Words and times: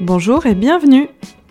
Bonjour 0.00 0.44
et 0.44 0.54
bienvenue. 0.54 1.08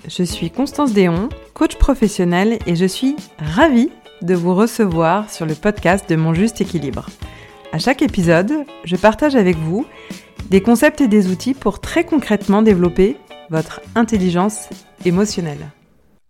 Je 0.07 0.21
suis 0.21 0.51
Constance 0.51 0.93
Déon, 0.93 1.29
coach 1.55 1.77
professionnel 1.77 2.59
et 2.67 2.75
je 2.75 2.85
suis 2.85 3.15
ravie 3.39 3.89
de 4.21 4.35
vous 4.35 4.53
recevoir 4.53 5.31
sur 5.31 5.47
le 5.47 5.55
podcast 5.55 6.07
de 6.07 6.15
Mon 6.15 6.35
Juste 6.35 6.61
Équilibre. 6.61 7.07
À 7.71 7.79
chaque 7.79 8.03
épisode, 8.03 8.53
je 8.83 8.95
partage 8.97 9.35
avec 9.35 9.57
vous 9.57 9.87
des 10.51 10.61
concepts 10.61 11.01
et 11.01 11.07
des 11.07 11.31
outils 11.31 11.55
pour 11.55 11.79
très 11.79 12.05
concrètement 12.05 12.61
développer 12.61 13.17
votre 13.49 13.81
intelligence 13.95 14.69
émotionnelle. 15.05 15.71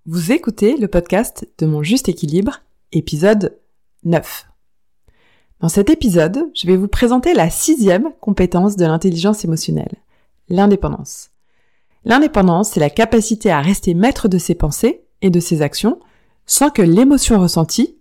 Vous 0.06 0.32
écoutez 0.32 0.78
le 0.78 0.88
podcast 0.88 1.46
de 1.58 1.66
Mon 1.66 1.84
Juste 1.84 2.08
Équilibre, 2.08 2.62
épisode 2.94 3.60
9. 4.06 4.48
Dans 5.60 5.70
cet 5.70 5.90
épisode, 5.90 6.50
je 6.56 6.66
vais 6.66 6.78
vous 6.78 6.88
présenter 6.88 7.34
la 7.34 7.50
sixième 7.50 8.14
compétence 8.22 8.78
de 8.78 8.86
l'intelligence 8.86 9.44
émotionnelle, 9.44 9.98
l'indépendance. 10.48 11.35
L'indépendance, 12.06 12.70
c'est 12.70 12.80
la 12.80 12.92
capacité 12.92 13.52
à 13.52 13.62
rester 13.62 13.96
maître 13.96 14.28
de 14.28 14.38
ses 14.38 14.54
pensées 14.56 15.04
et 15.22 15.32
de 15.32 15.40
ses 15.40 15.64
actions 15.64 16.00
sans 16.46 16.70
que 16.70 16.84
l'émotion 16.84 17.40
ressentie, 17.40 17.98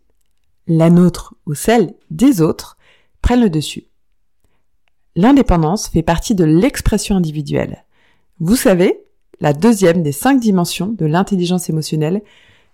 la 0.66 0.90
nôtre 0.90 1.34
ou 1.46 1.54
celle 1.54 1.94
des 2.10 2.42
autres, 2.42 2.76
prenne 3.22 3.40
le 3.40 3.48
dessus. 3.48 3.84
L'indépendance 5.16 5.88
fait 5.88 6.02
partie 6.02 6.34
de 6.34 6.44
l'expression 6.44 7.16
individuelle. 7.16 7.84
Vous 8.40 8.56
savez, 8.56 9.00
la 9.40 9.54
deuxième 9.54 10.02
des 10.02 10.12
cinq 10.12 10.38
dimensions 10.38 10.88
de 10.88 11.06
l'intelligence 11.06 11.70
émotionnelle 11.70 12.22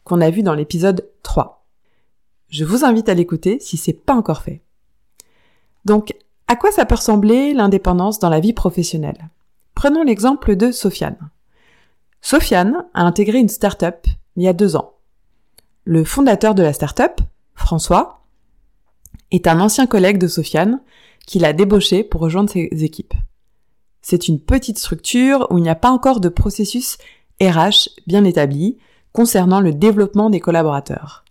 qu'on 0.03 0.21
a 0.21 0.31
vu 0.31 0.43
dans 0.43 0.55
l'épisode 0.55 1.09
3. 1.23 1.65
Je 2.49 2.65
vous 2.65 2.85
invite 2.85 3.09
à 3.09 3.15
l'écouter 3.15 3.59
si 3.61 3.77
c'est 3.77 3.93
pas 3.93 4.15
encore 4.15 4.43
fait. 4.43 4.63
Donc, 5.85 6.13
à 6.49 6.57
quoi 6.57 6.73
ça 6.73 6.85
peut 6.85 6.97
ressembler 6.97 7.55
l'indépendance 7.55 8.19
dans 8.19 8.29
la 8.29 8.41
vie 8.41 8.53
professionnelle? 8.53 9.31
Prenons 9.81 10.03
l'exemple 10.03 10.57
de 10.57 10.73
Sofiane. 10.73 11.31
Sofiane 12.21 12.85
a 12.93 13.01
intégré 13.01 13.39
une 13.39 13.49
start-up 13.49 14.07
il 14.37 14.43
y 14.43 14.47
a 14.47 14.53
deux 14.53 14.77
ans. 14.77 14.93
Le 15.85 16.05
fondateur 16.05 16.55
de 16.55 16.63
la 16.63 16.75
start-up, 16.75 17.23
François, 17.55 18.21
est 19.31 19.47
un 19.47 19.59
ancien 19.59 19.87
collègue 19.87 20.19
de 20.19 20.29
Sofiane 20.29 20.83
qui 21.27 21.39
l'a 21.39 21.55
débauché 21.55 22.05
pour 22.05 22.21
rejoindre 22.21 22.51
ses 22.51 22.69
équipes. 22.85 23.15
C'est 24.03 24.29
une 24.29 24.39
petite 24.39 24.79
structure 24.79 25.47
où 25.49 25.57
il 25.57 25.63
n'y 25.63 25.71
a 25.71 25.75
pas 25.75 25.91
encore 25.91 26.21
de 26.21 26.29
processus 26.29 26.99
RH 27.41 27.89
bien 28.07 28.25
établi 28.25 28.77
concernant 29.15 29.61
le 29.63 29.73
développement 29.73 30.29
des 30.29 30.41
collaborateurs. 30.41 31.25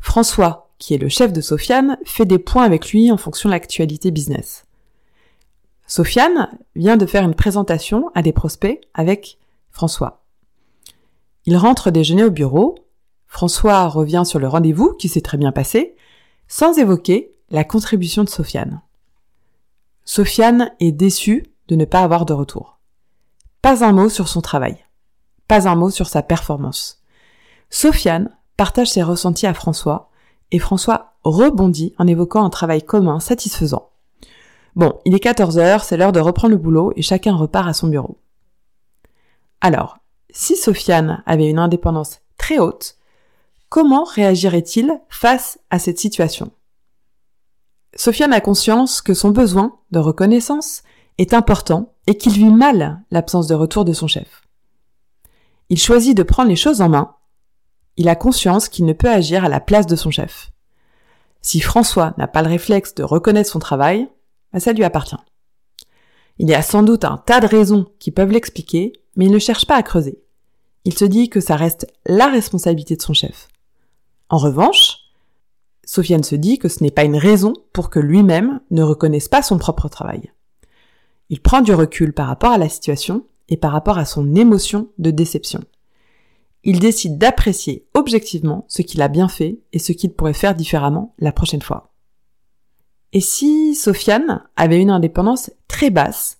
François, 0.00 0.70
qui 0.76 0.92
est 0.92 0.98
le 0.98 1.08
chef 1.08 1.32
de 1.32 1.40
Sofiane, 1.40 1.96
fait 2.04 2.26
des 2.26 2.38
points 2.38 2.64
avec 2.64 2.90
lui 2.90 3.10
en 3.10 3.16
fonction 3.16 3.48
de 3.48 3.54
l'actualité 3.54 4.10
business. 4.10 4.66
Sofiane 5.88 6.50
vient 6.76 6.98
de 6.98 7.06
faire 7.06 7.24
une 7.24 7.34
présentation 7.34 8.10
à 8.14 8.20
des 8.20 8.34
prospects 8.34 8.78
avec 8.92 9.38
François. 9.70 10.22
Il 11.46 11.56
rentre 11.56 11.90
déjeuner 11.90 12.24
au 12.24 12.30
bureau. 12.30 12.76
François 13.26 13.88
revient 13.88 14.24
sur 14.26 14.38
le 14.38 14.48
rendez-vous 14.48 14.92
qui 14.92 15.08
s'est 15.08 15.22
très 15.22 15.38
bien 15.38 15.50
passé, 15.50 15.96
sans 16.46 16.78
évoquer 16.78 17.34
la 17.50 17.64
contribution 17.64 18.22
de 18.22 18.28
Sofiane. 18.28 18.82
Sofiane 20.04 20.70
est 20.78 20.92
déçu 20.92 21.46
de 21.68 21.74
ne 21.74 21.86
pas 21.86 22.00
avoir 22.00 22.26
de 22.26 22.34
retour. 22.34 22.78
Pas 23.62 23.82
un 23.82 23.92
mot 23.92 24.10
sur 24.10 24.28
son 24.28 24.42
travail. 24.42 24.84
Pas 25.48 25.68
un 25.68 25.74
mot 25.74 25.90
sur 25.90 26.06
sa 26.06 26.22
performance. 26.22 27.02
Sofiane 27.70 28.36
partage 28.58 28.90
ses 28.90 29.02
ressentis 29.02 29.46
à 29.46 29.54
François 29.54 30.10
et 30.50 30.58
François 30.58 31.14
rebondit 31.24 31.94
en 31.96 32.06
évoquant 32.06 32.44
un 32.44 32.50
travail 32.50 32.82
commun 32.82 33.20
satisfaisant. 33.20 33.88
Bon, 34.78 35.00
il 35.04 35.12
est 35.12 35.18
14 35.18 35.58
heures, 35.58 35.82
c'est 35.82 35.96
l'heure 35.96 36.12
de 36.12 36.20
reprendre 36.20 36.52
le 36.52 36.56
boulot 36.56 36.92
et 36.94 37.02
chacun 37.02 37.34
repart 37.34 37.66
à 37.66 37.72
son 37.72 37.88
bureau. 37.88 38.16
Alors, 39.60 39.98
si 40.30 40.54
Sofiane 40.54 41.24
avait 41.26 41.50
une 41.50 41.58
indépendance 41.58 42.20
très 42.36 42.60
haute, 42.60 42.96
comment 43.70 44.04
réagirait-il 44.04 45.00
face 45.08 45.58
à 45.70 45.80
cette 45.80 45.98
situation? 45.98 46.52
Sofiane 47.96 48.32
a 48.32 48.40
conscience 48.40 49.02
que 49.02 49.14
son 49.14 49.30
besoin 49.30 49.76
de 49.90 49.98
reconnaissance 49.98 50.84
est 51.18 51.34
important 51.34 51.92
et 52.06 52.16
qu'il 52.16 52.34
vit 52.34 52.44
mal 52.44 53.02
l'absence 53.10 53.48
de 53.48 53.56
retour 53.56 53.84
de 53.84 53.92
son 53.92 54.06
chef. 54.06 54.42
Il 55.70 55.80
choisit 55.80 56.16
de 56.16 56.22
prendre 56.22 56.50
les 56.50 56.56
choses 56.56 56.82
en 56.82 56.88
main. 56.88 57.16
Il 57.96 58.08
a 58.08 58.14
conscience 58.14 58.68
qu'il 58.68 58.84
ne 58.84 58.92
peut 58.92 59.10
agir 59.10 59.44
à 59.44 59.48
la 59.48 59.58
place 59.58 59.86
de 59.86 59.96
son 59.96 60.12
chef. 60.12 60.52
Si 61.42 61.58
François 61.58 62.14
n'a 62.16 62.28
pas 62.28 62.42
le 62.42 62.48
réflexe 62.48 62.94
de 62.94 63.02
reconnaître 63.02 63.50
son 63.50 63.58
travail, 63.58 64.08
bah, 64.52 64.60
ça 64.60 64.72
lui 64.72 64.84
appartient. 64.84 65.16
Il 66.38 66.48
y 66.48 66.54
a 66.54 66.62
sans 66.62 66.82
doute 66.82 67.04
un 67.04 67.16
tas 67.18 67.40
de 67.40 67.46
raisons 67.46 67.86
qui 67.98 68.10
peuvent 68.10 68.30
l'expliquer, 68.30 68.92
mais 69.16 69.26
il 69.26 69.32
ne 69.32 69.38
cherche 69.38 69.66
pas 69.66 69.76
à 69.76 69.82
creuser. 69.82 70.22
Il 70.84 70.96
se 70.96 71.04
dit 71.04 71.28
que 71.28 71.40
ça 71.40 71.56
reste 71.56 71.86
la 72.06 72.28
responsabilité 72.28 72.96
de 72.96 73.02
son 73.02 73.12
chef. 73.12 73.48
En 74.28 74.38
revanche, 74.38 74.98
Sofiane 75.84 76.22
se 76.22 76.36
dit 76.36 76.58
que 76.58 76.68
ce 76.68 76.82
n'est 76.82 76.90
pas 76.90 77.04
une 77.04 77.16
raison 77.16 77.54
pour 77.72 77.90
que 77.90 77.98
lui-même 77.98 78.60
ne 78.70 78.82
reconnaisse 78.82 79.28
pas 79.28 79.42
son 79.42 79.58
propre 79.58 79.88
travail. 79.88 80.30
Il 81.30 81.40
prend 81.40 81.60
du 81.60 81.74
recul 81.74 82.12
par 82.12 82.28
rapport 82.28 82.52
à 82.52 82.58
la 82.58 82.68
situation 82.68 83.24
et 83.48 83.56
par 83.56 83.72
rapport 83.72 83.98
à 83.98 84.04
son 84.04 84.34
émotion 84.34 84.88
de 84.98 85.10
déception. 85.10 85.60
Il 86.64 86.80
décide 86.80 87.18
d'apprécier 87.18 87.86
objectivement 87.94 88.64
ce 88.68 88.82
qu'il 88.82 89.02
a 89.02 89.08
bien 89.08 89.28
fait 89.28 89.60
et 89.72 89.78
ce 89.78 89.92
qu'il 89.92 90.12
pourrait 90.12 90.34
faire 90.34 90.54
différemment 90.54 91.14
la 91.18 91.32
prochaine 91.32 91.62
fois. 91.62 91.87
Et 93.12 93.20
si 93.20 93.74
Sofiane 93.74 94.42
avait 94.56 94.80
une 94.80 94.90
indépendance 94.90 95.50
très 95.66 95.90
basse, 95.90 96.38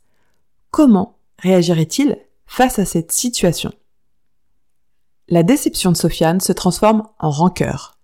comment 0.71 1.17
réagirait-il 1.39 2.19
face 2.47 2.79
à 2.79 2.85
cette 2.85 3.13
situation? 3.13 3.73
La 5.29 5.43
déception 5.43 5.93
de 5.93 5.97
Sofiane 5.97 6.41
se 6.41 6.53
transforme 6.53 7.05
en 7.19 7.31
rancœur. 7.31 7.99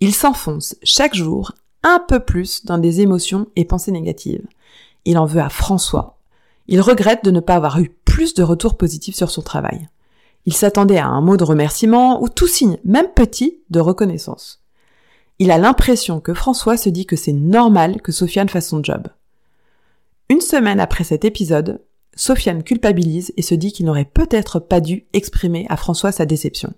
Il 0.00 0.14
s'enfonce 0.14 0.76
chaque 0.82 1.14
jour 1.14 1.52
un 1.82 2.00
peu 2.00 2.20
plus 2.20 2.64
dans 2.64 2.78
des 2.78 3.00
émotions 3.00 3.46
et 3.56 3.64
pensées 3.64 3.92
négatives. 3.92 4.46
Il 5.04 5.18
en 5.18 5.26
veut 5.26 5.40
à 5.40 5.48
François. 5.48 6.18
Il 6.66 6.80
regrette 6.80 7.24
de 7.24 7.30
ne 7.30 7.40
pas 7.40 7.56
avoir 7.56 7.78
eu 7.78 7.90
plus 8.04 8.34
de 8.34 8.42
retours 8.42 8.76
positifs 8.76 9.16
sur 9.16 9.30
son 9.30 9.42
travail. 9.42 9.88
Il 10.46 10.54
s'attendait 10.54 10.98
à 10.98 11.06
un 11.06 11.20
mot 11.20 11.36
de 11.36 11.44
remerciement 11.44 12.22
ou 12.22 12.28
tout 12.28 12.46
signe, 12.46 12.78
même 12.84 13.08
petit, 13.14 13.62
de 13.70 13.80
reconnaissance. 13.80 14.63
Il 15.38 15.50
a 15.50 15.58
l'impression 15.58 16.20
que 16.20 16.34
François 16.34 16.76
se 16.76 16.88
dit 16.88 17.06
que 17.06 17.16
c'est 17.16 17.32
normal 17.32 18.00
que 18.02 18.12
Sofiane 18.12 18.48
fasse 18.48 18.68
son 18.68 18.82
job. 18.82 19.08
Une 20.28 20.40
semaine 20.40 20.80
après 20.80 21.04
cet 21.04 21.24
épisode, 21.24 21.82
Sofiane 22.14 22.62
culpabilise 22.62 23.32
et 23.36 23.42
se 23.42 23.54
dit 23.54 23.72
qu'il 23.72 23.86
n'aurait 23.86 24.04
peut-être 24.04 24.60
pas 24.60 24.80
dû 24.80 25.06
exprimer 25.12 25.66
à 25.68 25.76
François 25.76 26.12
sa 26.12 26.26
déception. 26.26 26.72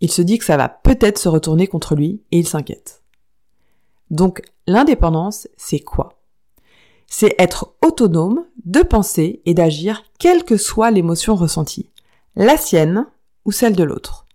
Il 0.00 0.10
se 0.10 0.22
dit 0.22 0.38
que 0.38 0.44
ça 0.44 0.56
va 0.56 0.68
peut-être 0.68 1.18
se 1.18 1.28
retourner 1.28 1.66
contre 1.66 1.94
lui 1.94 2.22
et 2.30 2.38
il 2.38 2.46
s'inquiète. 2.46 3.02
Donc 4.10 4.42
l'indépendance, 4.66 5.48
c'est 5.56 5.80
quoi? 5.80 6.20
C'est 7.06 7.34
être 7.38 7.74
autonome 7.82 8.44
de 8.64 8.82
penser 8.82 9.42
et 9.44 9.54
d'agir 9.54 10.04
quelle 10.18 10.44
que 10.44 10.56
soit 10.56 10.90
l'émotion 10.90 11.34
ressentie, 11.34 11.90
la 12.36 12.56
sienne 12.56 13.06
ou 13.44 13.52
celle 13.52 13.76
de 13.76 13.84
l'autre. 13.84 14.26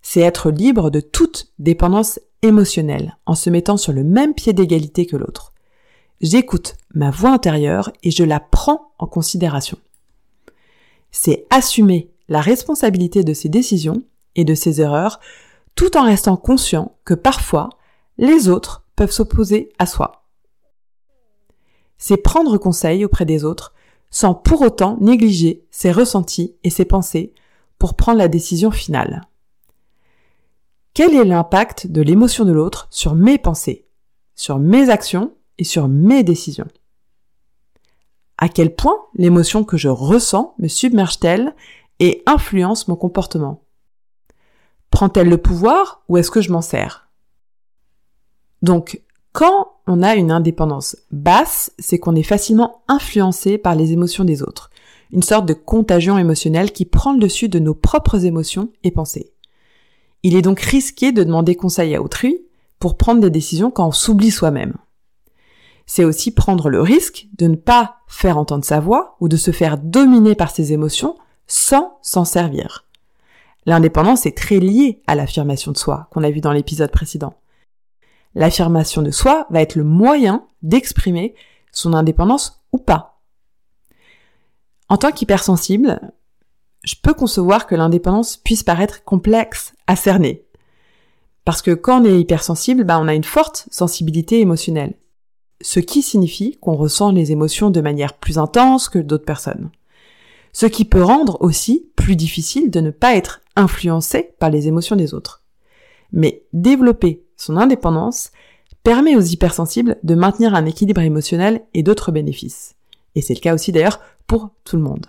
C'est 0.00 0.20
être 0.20 0.50
libre 0.50 0.90
de 0.90 1.00
toute 1.00 1.52
dépendance 1.58 2.20
émotionnel, 2.42 3.16
en 3.26 3.34
se 3.34 3.50
mettant 3.50 3.76
sur 3.76 3.92
le 3.92 4.04
même 4.04 4.34
pied 4.34 4.52
d'égalité 4.52 5.06
que 5.06 5.16
l'autre. 5.16 5.52
J'écoute 6.20 6.76
ma 6.94 7.10
voix 7.10 7.30
intérieure 7.30 7.92
et 8.02 8.10
je 8.10 8.24
la 8.24 8.40
prends 8.40 8.92
en 8.98 9.06
considération. 9.06 9.78
C'est 11.10 11.46
assumer 11.50 12.10
la 12.28 12.40
responsabilité 12.40 13.24
de 13.24 13.32
ses 13.32 13.48
décisions 13.48 14.02
et 14.34 14.44
de 14.44 14.54
ses 14.54 14.80
erreurs 14.80 15.20
tout 15.74 15.96
en 15.96 16.04
restant 16.04 16.36
conscient 16.36 16.96
que 17.04 17.14
parfois 17.14 17.70
les 18.18 18.48
autres 18.48 18.84
peuvent 18.96 19.12
s'opposer 19.12 19.70
à 19.78 19.86
soi. 19.86 20.24
C'est 21.98 22.16
prendre 22.16 22.58
conseil 22.58 23.04
auprès 23.04 23.24
des 23.24 23.44
autres 23.44 23.74
sans 24.10 24.34
pour 24.34 24.62
autant 24.62 24.96
négliger 25.00 25.66
ses 25.70 25.92
ressentis 25.92 26.56
et 26.64 26.70
ses 26.70 26.84
pensées 26.84 27.32
pour 27.78 27.94
prendre 27.94 28.18
la 28.18 28.28
décision 28.28 28.70
finale. 28.70 29.22
Quel 30.98 31.14
est 31.14 31.24
l'impact 31.24 31.86
de 31.86 32.02
l'émotion 32.02 32.44
de 32.44 32.50
l'autre 32.50 32.88
sur 32.90 33.14
mes 33.14 33.38
pensées, 33.38 33.86
sur 34.34 34.58
mes 34.58 34.90
actions 34.90 35.32
et 35.56 35.62
sur 35.62 35.86
mes 35.86 36.24
décisions? 36.24 36.66
À 38.36 38.48
quel 38.48 38.74
point 38.74 38.96
l'émotion 39.14 39.62
que 39.62 39.76
je 39.76 39.86
ressens 39.86 40.56
me 40.58 40.66
submerge-t-elle 40.66 41.54
et 42.00 42.24
influence 42.26 42.88
mon 42.88 42.96
comportement? 42.96 43.62
Prend-elle 44.90 45.28
le 45.28 45.38
pouvoir 45.38 46.02
ou 46.08 46.16
est-ce 46.16 46.32
que 46.32 46.40
je 46.40 46.50
m'en 46.50 46.62
sers? 46.62 47.08
Donc, 48.62 49.00
quand 49.30 49.74
on 49.86 50.02
a 50.02 50.16
une 50.16 50.32
indépendance 50.32 50.96
basse, 51.12 51.70
c'est 51.78 52.00
qu'on 52.00 52.16
est 52.16 52.24
facilement 52.24 52.82
influencé 52.88 53.56
par 53.56 53.76
les 53.76 53.92
émotions 53.92 54.24
des 54.24 54.42
autres, 54.42 54.68
une 55.12 55.22
sorte 55.22 55.46
de 55.46 55.54
contagion 55.54 56.18
émotionnelle 56.18 56.72
qui 56.72 56.86
prend 56.86 57.12
le 57.12 57.20
dessus 57.20 57.48
de 57.48 57.60
nos 57.60 57.74
propres 57.74 58.24
émotions 58.24 58.72
et 58.82 58.90
pensées. 58.90 59.32
Il 60.22 60.34
est 60.36 60.42
donc 60.42 60.60
risqué 60.60 61.12
de 61.12 61.24
demander 61.24 61.54
conseil 61.54 61.94
à 61.94 62.02
autrui 62.02 62.40
pour 62.78 62.96
prendre 62.96 63.20
des 63.20 63.30
décisions 63.30 63.70
quand 63.70 63.88
on 63.88 63.92
s'oublie 63.92 64.30
soi-même. 64.30 64.74
C'est 65.86 66.04
aussi 66.04 66.32
prendre 66.32 66.68
le 66.68 66.82
risque 66.82 67.28
de 67.38 67.46
ne 67.46 67.56
pas 67.56 67.96
faire 68.08 68.36
entendre 68.36 68.64
sa 68.64 68.80
voix 68.80 69.16
ou 69.20 69.28
de 69.28 69.36
se 69.36 69.52
faire 69.52 69.78
dominer 69.78 70.34
par 70.34 70.50
ses 70.50 70.72
émotions 70.72 71.16
sans 71.46 71.98
s'en 72.02 72.24
servir. 72.24 72.84
L'indépendance 73.64 74.26
est 74.26 74.36
très 74.36 74.60
liée 74.60 75.02
à 75.06 75.14
l'affirmation 75.14 75.72
de 75.72 75.78
soi 75.78 76.08
qu'on 76.10 76.24
a 76.24 76.30
vu 76.30 76.40
dans 76.40 76.52
l'épisode 76.52 76.90
précédent. 76.90 77.34
L'affirmation 78.34 79.02
de 79.02 79.10
soi 79.10 79.46
va 79.50 79.62
être 79.62 79.74
le 79.74 79.84
moyen 79.84 80.46
d'exprimer 80.62 81.34
son 81.72 81.94
indépendance 81.94 82.62
ou 82.72 82.78
pas. 82.78 83.20
En 84.88 84.96
tant 84.96 85.12
qu'hypersensible, 85.12 86.12
je 86.84 86.94
peux 87.02 87.14
concevoir 87.14 87.66
que 87.66 87.74
l'indépendance 87.74 88.36
puisse 88.36 88.62
paraître 88.62 89.04
complexe 89.04 89.72
à 89.86 89.96
cerner. 89.96 90.44
Parce 91.44 91.62
que 91.62 91.70
quand 91.70 92.02
on 92.02 92.04
est 92.04 92.20
hypersensible, 92.20 92.84
bah, 92.84 92.98
on 93.00 93.08
a 93.08 93.14
une 93.14 93.24
forte 93.24 93.68
sensibilité 93.70 94.40
émotionnelle. 94.40 94.94
Ce 95.60 95.80
qui 95.80 96.02
signifie 96.02 96.56
qu'on 96.60 96.74
ressent 96.74 97.10
les 97.10 97.32
émotions 97.32 97.70
de 97.70 97.80
manière 97.80 98.14
plus 98.14 98.38
intense 98.38 98.88
que 98.88 98.98
d'autres 98.98 99.24
personnes. 99.24 99.70
Ce 100.52 100.66
qui 100.66 100.84
peut 100.84 101.02
rendre 101.02 101.40
aussi 101.40 101.90
plus 101.96 102.16
difficile 102.16 102.70
de 102.70 102.80
ne 102.80 102.90
pas 102.90 103.16
être 103.16 103.40
influencé 103.56 104.34
par 104.38 104.50
les 104.50 104.68
émotions 104.68 104.96
des 104.96 105.14
autres. 105.14 105.42
Mais 106.12 106.44
développer 106.52 107.24
son 107.36 107.56
indépendance 107.56 108.30
permet 108.82 109.16
aux 109.16 109.20
hypersensibles 109.20 109.98
de 110.02 110.14
maintenir 110.14 110.54
un 110.54 110.64
équilibre 110.64 111.00
émotionnel 111.00 111.62
et 111.74 111.82
d'autres 111.82 112.12
bénéfices. 112.12 112.76
Et 113.14 113.20
c'est 113.20 113.34
le 113.34 113.40
cas 113.40 113.54
aussi 113.54 113.72
d'ailleurs 113.72 114.00
pour 114.26 114.50
tout 114.64 114.76
le 114.76 114.82
monde. 114.82 115.06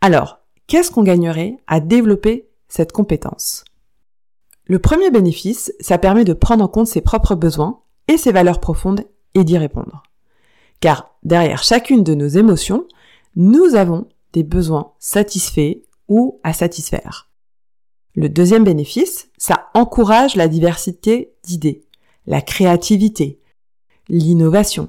Alors, 0.00 0.40
qu'est-ce 0.66 0.90
qu'on 0.90 1.02
gagnerait 1.02 1.56
à 1.66 1.80
développer 1.80 2.48
cette 2.68 2.92
compétence? 2.92 3.64
Le 4.64 4.78
premier 4.78 5.10
bénéfice, 5.10 5.72
ça 5.80 5.98
permet 5.98 6.24
de 6.24 6.32
prendre 6.32 6.64
en 6.64 6.68
compte 6.68 6.88
ses 6.88 7.00
propres 7.00 7.34
besoins 7.36 7.80
et 8.08 8.16
ses 8.16 8.32
valeurs 8.32 8.60
profondes 8.60 9.04
et 9.34 9.44
d'y 9.44 9.58
répondre. 9.58 10.02
Car 10.80 11.16
derrière 11.22 11.62
chacune 11.62 12.02
de 12.02 12.14
nos 12.14 12.28
émotions, 12.28 12.86
nous 13.36 13.74
avons 13.74 14.08
des 14.32 14.42
besoins 14.42 14.92
satisfaits 14.98 15.82
ou 16.08 16.40
à 16.42 16.52
satisfaire. 16.52 17.30
Le 18.14 18.28
deuxième 18.28 18.64
bénéfice, 18.64 19.28
ça 19.36 19.68
encourage 19.74 20.36
la 20.36 20.48
diversité 20.48 21.34
d'idées, 21.44 21.84
la 22.26 22.40
créativité, 22.40 23.40
l'innovation, 24.08 24.88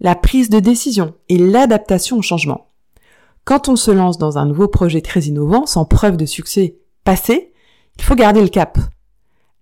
la 0.00 0.14
prise 0.14 0.50
de 0.50 0.60
décision 0.60 1.14
et 1.28 1.38
l'adaptation 1.38 2.18
au 2.18 2.22
changement. 2.22 2.68
Quand 3.44 3.68
on 3.68 3.76
se 3.76 3.90
lance 3.90 4.16
dans 4.16 4.38
un 4.38 4.46
nouveau 4.46 4.68
projet 4.68 5.02
très 5.02 5.22
innovant, 5.22 5.66
sans 5.66 5.84
preuve 5.84 6.16
de 6.16 6.26
succès 6.26 6.78
passé, 7.04 7.52
il 7.96 8.02
faut 8.02 8.14
garder 8.14 8.40
le 8.40 8.48
cap. 8.48 8.78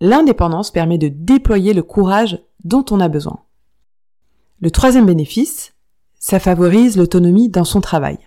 L'indépendance 0.01 0.71
permet 0.71 0.99
de 0.99 1.09
déployer 1.09 1.75
le 1.75 1.83
courage 1.83 2.43
dont 2.65 2.85
on 2.91 3.01
a 3.01 3.09
besoin. 3.09 3.41
Le 4.61 4.71
troisième 4.71 5.07
bénéfice, 5.07 5.75
ça 6.19 6.39
favorise 6.39 6.97
l'autonomie 6.97 7.49
dans 7.49 7.65
son 7.65 7.81
travail. 7.81 8.19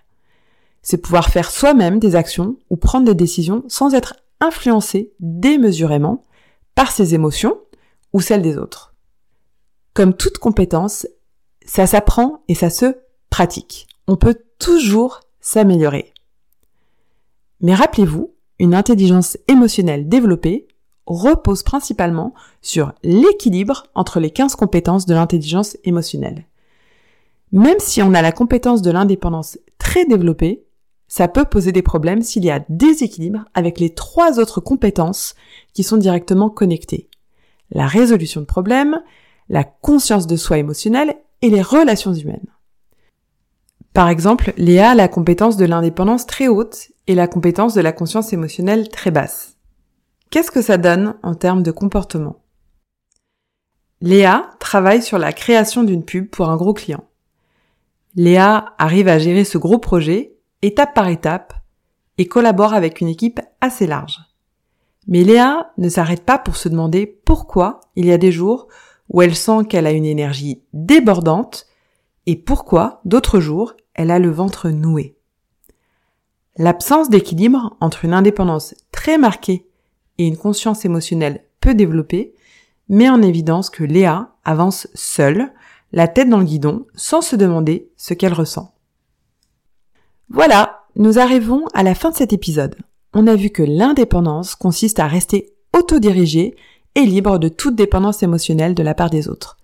C'est 0.82 0.98
pouvoir 0.98 1.30
faire 1.30 1.50
soi-même 1.50 2.00
des 2.00 2.16
actions 2.16 2.58
ou 2.70 2.76
prendre 2.76 3.06
des 3.06 3.16
décisions 3.16 3.64
sans 3.70 3.94
être 3.94 4.16
influencé 4.42 5.14
démesurément 5.22 6.24
par 6.76 6.92
ses 6.92 7.16
émotions 7.16 7.58
ou 8.12 8.20
celles 8.20 8.42
des 8.42 8.58
autres. 8.58 8.94
Comme 9.94 10.14
toute 10.14 10.38
compétence, 10.38 11.08
ça 11.66 11.88
s'apprend 11.88 12.44
et 12.50 12.56
ça 12.56 12.70
se 12.70 12.98
pratique. 13.30 13.88
On 14.08 14.18
peut 14.18 14.38
toujours 14.60 15.22
s'améliorer. 15.46 16.12
Mais 17.62 17.76
rappelez-vous, 17.76 18.34
une 18.58 18.74
intelligence 18.74 19.38
émotionnelle 19.48 20.10
développée 20.10 20.68
repose 21.06 21.62
principalement 21.62 22.34
sur 22.64 22.94
l'équilibre 23.04 23.86
entre 23.94 24.20
les 24.20 24.32
15 24.32 24.56
compétences 24.56 25.06
de 25.06 25.14
l'intelligence 25.14 25.78
émotionnelle. 25.84 26.46
Même 27.52 27.78
si 27.80 28.02
on 28.02 28.16
a 28.16 28.24
la 28.24 28.32
compétence 28.32 28.82
de 28.82 28.90
l'indépendance 28.90 29.60
très 29.78 30.06
développée, 30.06 30.66
ça 31.08 31.28
peut 31.28 31.46
poser 31.46 31.72
des 31.72 31.84
problèmes 31.84 32.24
s'il 32.24 32.44
y 32.44 32.50
a 32.50 32.66
déséquilibre 32.68 33.46
avec 33.54 33.80
les 33.80 33.94
trois 33.94 34.40
autres 34.40 34.62
compétences 34.62 35.36
qui 35.74 35.84
sont 35.84 35.98
directement 35.98 36.50
connectées. 36.50 37.08
La 37.70 37.86
résolution 37.86 38.42
de 38.42 38.48
problèmes, 38.48 39.00
la 39.48 39.64
conscience 39.64 40.26
de 40.26 40.38
soi 40.38 40.58
émotionnelle 40.58 41.16
et 41.44 41.52
les 41.52 41.62
relations 41.62 42.14
humaines. 42.14 42.48
Par 43.96 44.10
exemple, 44.10 44.54
Léa 44.58 44.90
a 44.90 44.96
la 44.96 45.08
compétence 45.08 45.56
de 45.56 45.64
l'indépendance 45.64 46.28
très 46.28 46.50
haute 46.50 46.92
et 47.08 47.16
la 47.16 47.30
compétence 47.30 47.74
de 47.74 47.80
la 47.80 47.94
conscience 47.94 48.34
émotionnelle 48.34 48.90
très 48.90 49.10
basse. 49.10 49.56
Qu'est-ce 50.30 50.52
que 50.52 50.62
ça 50.62 50.78
donne 50.78 51.16
en 51.24 51.34
termes 51.34 51.64
de 51.64 51.72
comportement? 51.72 52.44
Léa 54.02 54.50
travaille 54.60 55.02
sur 55.02 55.18
la 55.18 55.32
création 55.32 55.84
d'une 55.84 56.04
pub 56.04 56.30
pour 56.30 56.50
un 56.50 56.58
gros 56.58 56.74
client. 56.74 57.06
Léa 58.16 58.74
arrive 58.78 59.08
à 59.08 59.18
gérer 59.18 59.46
ce 59.46 59.58
gros 59.58 59.80
projet 59.80 60.36
étape 60.62 60.94
par 60.94 61.08
étape, 61.08 61.54
et 62.18 62.28
collabore 62.28 62.74
avec 62.74 63.00
une 63.00 63.08
équipe 63.08 63.40
assez 63.62 63.88
large. 63.88 64.20
Mais 65.08 65.24
Léa 65.24 65.72
ne 65.78 65.88
s'arrête 65.88 66.26
pas 66.26 66.38
pour 66.38 66.58
se 66.58 66.68
demander 66.68 67.06
pourquoi 67.06 67.80
il 67.96 68.06
y 68.06 68.12
a 68.12 68.18
des 68.18 68.34
jours 68.34 68.68
où 69.08 69.22
elle 69.22 69.36
sent 69.36 69.64
qu'elle 69.70 69.88
a 69.88 69.92
une 69.92 70.06
énergie 70.06 70.64
débordante 70.74 71.66
et 72.26 72.36
pourquoi 72.36 73.00
d'autres 73.06 73.40
jours 73.40 73.74
elle 73.96 74.12
a 74.12 74.20
le 74.20 74.30
ventre 74.30 74.70
noué. 74.70 75.16
L'absence 76.58 77.10
d'équilibre 77.10 77.76
entre 77.82 78.06
une 78.06 78.14
indépendance 78.14 78.76
très 78.92 79.18
marquée 79.18 79.68
et 80.18 80.28
une 80.28 80.38
conscience 80.38 80.86
émotionnelle 80.86 81.44
peu 81.60 81.74
développée 81.74 82.34
met 82.88 83.10
en 83.10 83.22
évidence 83.22 83.70
que 83.70 83.84
Léa 83.84 84.36
avance 84.44 84.88
seule, 84.94 85.52
la 85.92 86.08
tête 86.08 86.30
dans 86.30 86.38
le 86.38 86.46
guidon, 86.46 86.86
sans 86.94 87.22
se 87.22 87.36
demander 87.36 87.90
ce 87.98 88.14
qu'elle 88.14 88.34
ressent. 88.34 88.74
Voilà, 90.30 90.86
nous 90.96 91.20
arrivons 91.20 91.66
à 91.74 91.84
la 91.84 91.96
fin 91.96 92.12
de 92.12 92.16
cet 92.16 92.32
épisode. 92.32 92.76
On 93.14 93.28
a 93.28 93.36
vu 93.36 93.50
que 93.50 93.64
l'indépendance 93.64 94.56
consiste 94.56 95.00
à 95.00 95.08
rester 95.08 95.54
autodirigé 95.74 96.56
et 96.96 97.06
libre 97.06 97.38
de 97.38 97.50
toute 97.50 97.76
dépendance 97.76 98.24
émotionnelle 98.24 98.76
de 98.76 98.84
la 98.84 98.94
part 98.94 99.10
des 99.10 99.28
autres. 99.28 99.58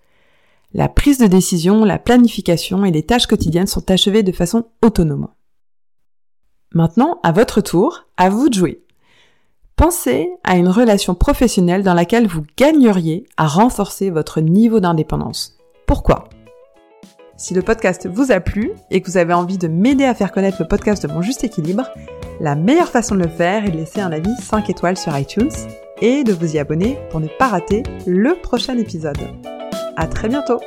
La 0.74 0.88
prise 0.88 1.18
de 1.18 1.26
décision, 1.26 1.84
la 1.84 1.98
planification 1.98 2.84
et 2.84 2.90
les 2.90 3.02
tâches 3.02 3.26
quotidiennes 3.26 3.66
sont 3.66 3.90
achevées 3.90 4.22
de 4.22 4.32
façon 4.32 4.64
autonome. 4.82 5.28
Maintenant, 6.74 7.20
à 7.22 7.32
votre 7.32 7.60
tour, 7.60 8.06
à 8.16 8.30
vous 8.30 8.48
de 8.48 8.54
jouer. 8.54 8.82
Pensez 9.76 10.30
à 10.44 10.56
une 10.56 10.68
relation 10.68 11.14
professionnelle 11.14 11.82
dans 11.82 11.92
laquelle 11.92 12.26
vous 12.26 12.44
gagneriez 12.56 13.26
à 13.36 13.46
renforcer 13.46 14.08
votre 14.10 14.40
niveau 14.40 14.80
d'indépendance. 14.80 15.58
Pourquoi? 15.86 16.28
Si 17.36 17.52
le 17.52 17.62
podcast 17.62 18.08
vous 18.10 18.32
a 18.32 18.40
plu 18.40 18.72
et 18.90 19.02
que 19.02 19.10
vous 19.10 19.18
avez 19.18 19.34
envie 19.34 19.58
de 19.58 19.68
m'aider 19.68 20.04
à 20.04 20.14
faire 20.14 20.32
connaître 20.32 20.58
le 20.62 20.68
podcast 20.68 21.06
de 21.06 21.12
Mon 21.12 21.20
Juste 21.20 21.44
Équilibre, 21.44 21.90
la 22.40 22.54
meilleure 22.54 22.88
façon 22.88 23.14
de 23.14 23.22
le 23.22 23.28
faire 23.28 23.64
est 23.64 23.70
de 23.70 23.76
laisser 23.76 24.00
un 24.00 24.12
avis 24.12 24.34
5 24.40 24.70
étoiles 24.70 24.96
sur 24.96 25.16
iTunes 25.18 25.50
et 26.00 26.24
de 26.24 26.32
vous 26.32 26.54
y 26.54 26.58
abonner 26.58 26.98
pour 27.10 27.20
ne 27.20 27.28
pas 27.38 27.48
rater 27.48 27.82
le 28.06 28.34
prochain 28.40 28.78
épisode. 28.78 29.18
À 29.96 30.06
très 30.06 30.28
bientôt! 30.28 30.60